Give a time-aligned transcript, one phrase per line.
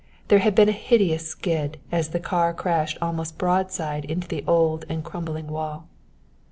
[0.29, 4.83] There had been a hideous skid as the car crashed almost broadside into the old
[4.89, 5.87] and crumbling wall.